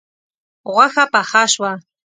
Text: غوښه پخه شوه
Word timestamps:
غوښه 0.73 1.03
پخه 1.13 1.43
شوه 1.53 1.71